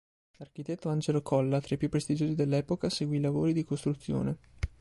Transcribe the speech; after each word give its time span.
L'architetto 0.37 0.89
Angelo 0.89 1.21
Colla, 1.21 1.61
tra 1.61 1.75
i 1.75 1.77
più 1.77 1.87
prestigiosi 1.87 2.33
dell'epoca, 2.33 2.89
seguì 2.89 3.17
i 3.17 3.21
lavori 3.21 3.53
di 3.53 3.63
costruzione. 3.63 4.39